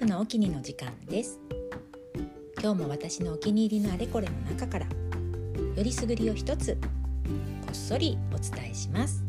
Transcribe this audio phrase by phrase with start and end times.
[0.00, 1.38] フのお気に入りの時間です。
[2.58, 9.22] 今日も私のお気に入りのあれこれの中からよりすぐりを一つこっそりお伝えします。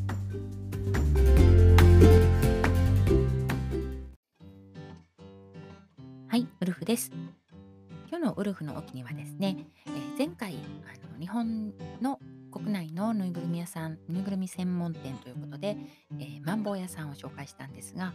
[6.30, 7.12] はいウルフです。
[8.10, 12.18] 今日のウルフのお気にはですね、えー、前回あの日本の
[12.52, 15.78] 国内のぬいぐるみ屋さんぬいぐるみ専門店ということで、
[16.20, 18.14] えー、マンボウ屋さんを紹介したんですが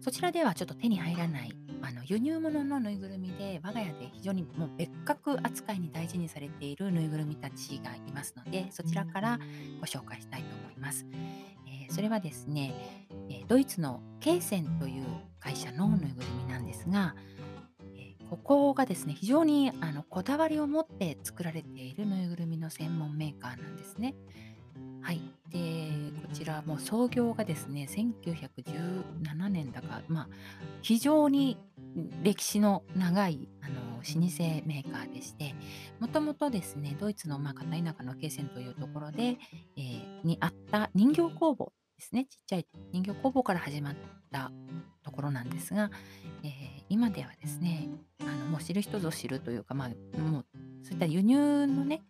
[0.00, 9.38] そちらではちょっと手に入らないあの輸入物のぬいぐるみで我が家で非常にもう別格扱いに大事にされているぬいぐるみたちがいますのでそちらから
[9.80, 11.06] ご紹介したいと思います。
[11.66, 12.74] えー、それはですね、
[13.30, 15.04] えドイツのケーセンという
[15.38, 17.14] 会社のぬいぐるみなんですが、
[18.30, 24.14] ここがですね、非常にあのこだわりを持って作られているぬいぐるみの専門メーカーなんですね。
[25.02, 25.20] はい。
[25.50, 25.90] で、
[26.22, 30.28] こちらも創業がですね、1917年だか、まあ、
[30.80, 31.58] 非常に
[32.22, 34.18] 歴史の長いあの老舗
[34.64, 35.54] メーカーでして、
[35.98, 39.38] もともとですね、ドイツの、まあ、片田舎のケーセンというところで、
[39.76, 43.94] えー、にあった人形工房ですね、ちっちゃい人形工房から始まっ
[44.30, 44.50] た
[45.02, 45.90] ところなんですが、
[46.42, 47.88] えー、今ではですね、
[48.20, 50.46] あのもう知る人ぞ知るというか、まあ、もう
[50.82, 52.02] そういった輸入のね、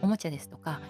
[0.00, 0.80] おもちゃですとか、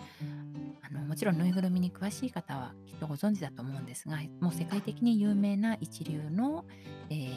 [0.80, 6.64] あのもちろんぬいぐるみに詳しい方はきっとご存知だと思うんですが、もう世界的に有名な一流の、
[7.10, 7.32] えー、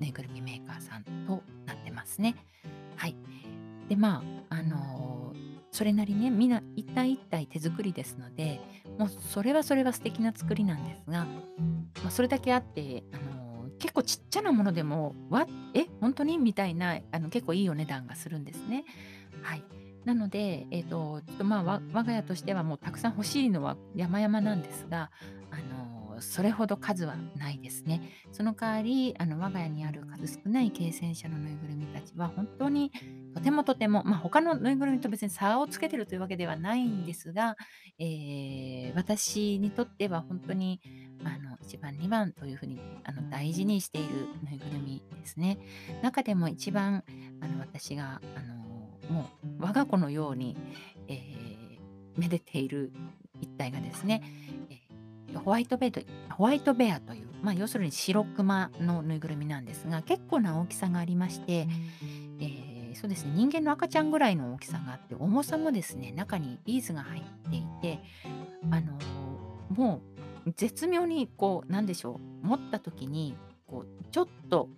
[0.00, 2.36] ぬいぐるみメーカーさんとなってますね。
[2.96, 3.14] はい。
[3.90, 8.60] で、まあ、あのー、それなりにみんな一体一体手作りですので、
[8.98, 11.26] もうそれはそれは素敵な作りなんですが、
[12.02, 13.39] まあ、それだけあって、あの、
[13.80, 16.38] 結構ちっちゃなものでも、わえ本当に？
[16.38, 18.84] みたいなあの結構いいお値段がするんですね。
[19.42, 19.64] はい。
[20.04, 25.10] なので、えーと、ちょっとまあ我が家としてはもうたくさん欲しいのは山々なんですが、
[25.50, 25.79] あの
[26.20, 28.02] それほど数はないですね。
[28.32, 32.92] その代わりあの我が家にある数少ない経線者のぬいぐるみたちは本当に
[33.34, 37.56] とてもとても、まあ、他のぬいぐるみと別に差をつけてるというわけではないんですが、
[37.98, 40.80] えー、私にとっては本当に
[41.24, 45.58] あの1番2番というふうにあの大事にしているぬいぐるみですね。
[46.02, 47.04] 中でも一番
[47.40, 48.60] あの私があの
[49.10, 50.56] もう我が子のように、
[51.08, 52.92] えー、めでている
[53.40, 54.22] 一体がですね、
[54.70, 54.89] えー、
[55.34, 55.92] ホワイトベ
[56.28, 61.68] アホワイトベアという、まあ、要するに白クマのぬいぐるみなんですが結構な大きさがありまして、
[62.40, 68.00] えー、そうですね人間の赤ちゃんぐらいの大きさがあって重さもですね中にビーズが入っていて
[68.70, 68.98] あの
[69.70, 70.02] も
[70.46, 73.36] う絶妙にこうなんでしょう持った時に
[73.66, 74.68] こうちょっと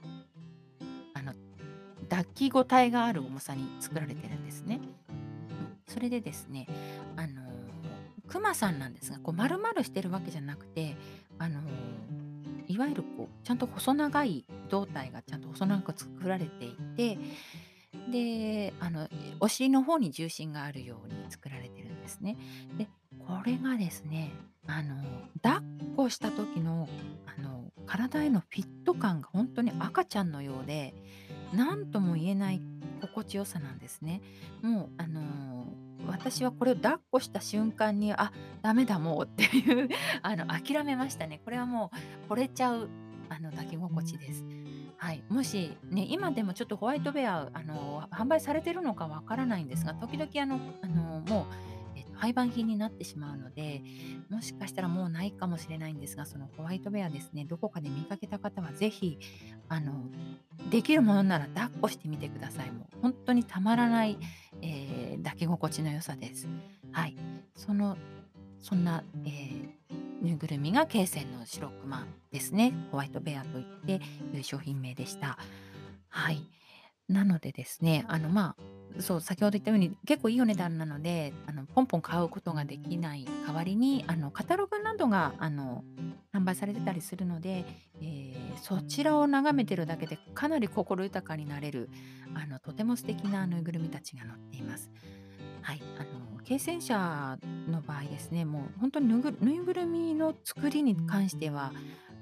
[2.12, 4.80] 抱き応えがある重さに作られてるんですね。
[5.88, 6.66] それでですね、
[7.16, 7.51] あの
[8.32, 10.96] クマさんなんですが、こう丸々してるわけじゃなくて、
[11.38, 11.60] あの
[12.66, 17.18] いわゆるこうちゃんと細長い胴体がちゃんと細長く作られていて、
[18.10, 19.06] で、あの
[19.38, 22.38] お尻の方に重心があるように作られてるんですね。
[22.78, 22.88] で、
[23.18, 24.32] これがですね、
[24.66, 24.96] あの
[25.42, 26.88] 抱っこした時の
[27.26, 30.94] あの体へのフィット感が本当に赤ちゃんのようで、
[31.52, 32.62] 何とも言えない
[33.02, 34.22] 心地よさなんですね。
[34.62, 35.66] もうあの、
[36.06, 38.32] 私はこれを抱っこした瞬間にあ
[38.62, 39.88] ダメだもうっていう
[40.22, 41.40] あの諦めましたね。
[41.44, 41.90] これはも
[42.28, 42.88] う惚れちゃう
[43.28, 44.44] あの抱き心地です。
[44.98, 51.71] はい、もし、ね、今でもちょっとホワイトベア、あの販売されてるのかわからないんですが時々あの、あのもう
[52.22, 53.82] 廃盤品になってしまうので、
[54.30, 59.18] もしかしたらもうないかもしれないんですが、そのホワイトベアですね、どこかで見かけた方はぜひ、
[59.68, 59.92] あの、
[60.70, 62.70] できるものなら抱っこしてみてください。
[62.70, 64.18] もう本当にたまらない、
[64.60, 66.46] えー、抱き心地の良さです。
[66.92, 67.16] はい。
[67.56, 67.98] その、
[68.60, 72.72] そんな、えー、ぬいぐるみがケーセンの白クマですね。
[72.92, 74.00] ホワイトベアといって
[74.32, 75.38] いう商品名でした。
[76.08, 76.48] はい。
[77.08, 78.56] なのでですね、あの、まあ、
[79.00, 85.84] そう、先ほど言ったように、結構いいお値段なので、あの、ポンポン買うことができない代わりに、あの、カタログなどが、あの、
[86.32, 87.64] 販売されてたりするので、
[88.00, 91.90] えー、そちらを眺めてるだけでかなり心豊かになれる、
[92.34, 94.90] あの、とても素敵なぬいぐるみたちが載っています。
[95.62, 97.38] はい、あの、経線者
[97.68, 99.18] の場合ですね、もう本当にぬ
[99.52, 101.72] いぐるみの作りに関しては、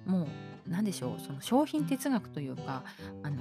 [0.06, 0.29] もう、
[0.67, 2.85] 何でしょう、その商品哲学というか、
[3.23, 3.39] あの、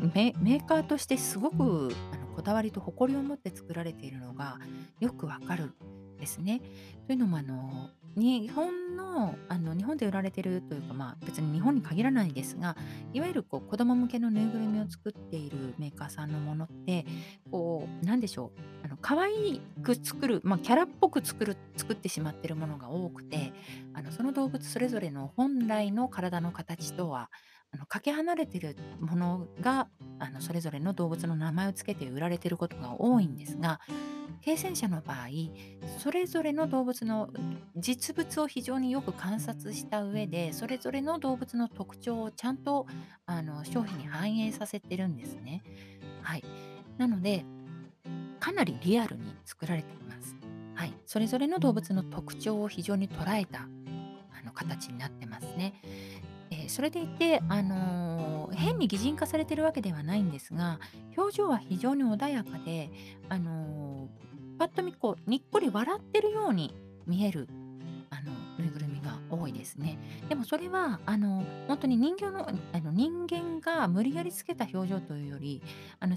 [0.00, 4.56] メーカーとしてすごくあのこだわりと誇りを持って作られているのが
[4.98, 5.74] よくわかる
[6.18, 6.62] ですね。
[7.06, 12.78] というのもあの日本のあの日本で売られてるというか、まあ、別に日本に限らないですが
[13.12, 17.04] いわゆるこう子供向けのぬいぐるみを作っているメーカーさんのものって
[17.50, 23.52] こうなんでしょう可愛く作る、まあ、キャラっぽく作る作ってしまってるものが多くて
[23.94, 27.30] あのその動物それぞれの本来の体の形とは
[27.72, 29.88] あのかけ離れてるものが
[30.18, 33.80] あのそれぞれの動物の名前を付けて売られてることが多いんですが
[34.42, 35.28] 経線者の場合
[35.98, 37.28] それぞれの動物の
[37.76, 42.86] 実物を非常によく観察した上でそれぞれの動物の特徴をちゃんと
[43.26, 45.62] あの商品に反映させてるんですね。
[46.22, 46.44] はい、
[46.96, 47.44] なので
[48.50, 50.34] かなりリアルに作られています。
[50.74, 55.74] はい、それぞれの動物の特徴を非常に捉えたあの形になってますね。
[56.50, 60.80] えー、それでいて、あのー、変に擬人化されてるわけではないんですが
[61.16, 62.90] 表情は非常に穏やかで、
[63.28, 64.30] あのー
[64.60, 66.74] パッと見こうにっこり笑ってるように
[67.06, 67.48] 見える
[69.30, 69.98] 多いですね。
[70.28, 75.62] でもそれはあの本当に人形のあの人間が無理やりつけた表情というより
[75.98, 76.16] あのい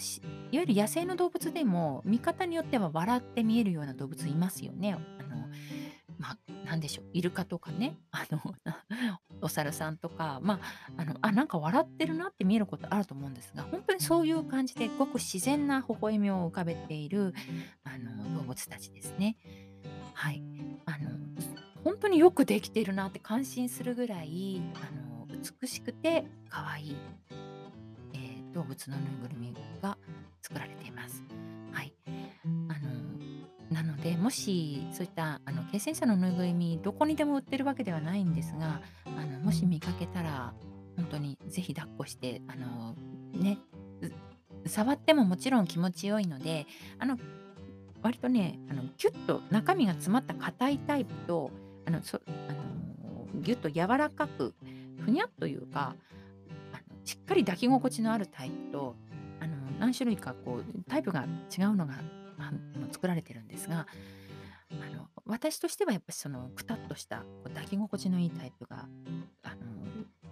[0.58, 4.94] わゆる野生の動物でも見方によっては笑って見えるような動物いますよね。
[4.94, 5.48] あの
[6.18, 6.38] ま
[6.72, 8.40] あ、でしょうイルカとかねあの
[9.42, 10.60] お猿さんとかま
[10.96, 17.34] ああのあなんか笑ってるなって見えることあると思うんですが本当にそういう感じでごく自然な微笑みを浮かべている
[17.84, 19.38] あの動物たちですね。
[20.14, 20.44] はい
[20.86, 21.33] あの
[21.84, 25.28] 本当によくできてるなって感心するぐらいあの
[25.62, 26.98] 美しくて可愛い、
[28.14, 29.98] えー、動物のぬいぐるみが
[30.42, 31.24] 作られています。
[31.72, 32.94] はいあの
[33.70, 40.54] なのでもしそういったあの経線者のぬいぐるみどこにでも売ってるわけではないんですがあのもし見かけたら
[40.96, 42.96] 本当にぜひ抱っこしてあの
[43.34, 43.58] ね
[44.66, 46.68] 触ってももちろん気持ちよいので
[47.00, 47.18] あの
[48.02, 51.52] 割とねあのギュッと中身が詰まった硬いタイプと
[51.86, 54.54] あのそあのギュッと柔らかく
[55.00, 55.96] ふにゃっというか
[56.72, 58.96] あのしっかり抱き心地のあるタイプと
[59.40, 61.26] あの何種類かこうタイプが
[61.56, 61.96] 違うのが
[62.38, 63.88] あの作られてるんですが
[64.72, 68.88] あの私としてはやっぱりそのくたっとした抱き心地のいいタイプが
[69.44, 69.56] あの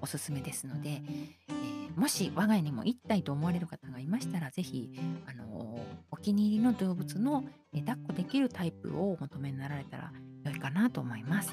[0.01, 4.91] おすすめですので、えー、もし我が家にも1体と思われる方がいましたら是非
[5.27, 7.43] あのお気に入りの動物の、
[7.73, 10.11] え抱っこできるタイプをお求めになられたら
[10.43, 11.51] 良いかなと思います。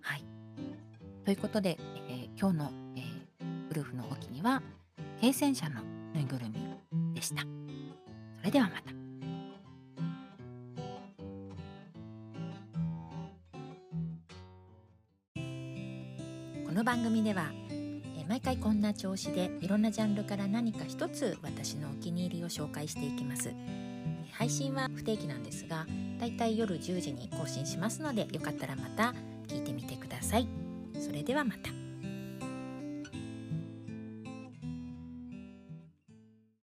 [0.00, 0.24] はい、
[1.24, 1.78] ということで、
[2.08, 4.62] えー、今日の、えー、ウルフのお気には
[5.20, 5.82] 軽戦車の
[6.14, 7.42] ぬいぐるみでした。
[8.38, 8.92] それではまた。
[16.66, 17.50] この番組では
[18.28, 23.52] 毎回こんな調子でいろんなジャンルから何か一つ私のお気に入りを紹介していきます
[24.38, 25.86] 配信は不定期なんですが
[26.18, 29.14] だいたい夜10時に更新しますのでよかったらまた
[29.48, 30.48] 聞いてみてください。
[30.98, 31.85] それではまた。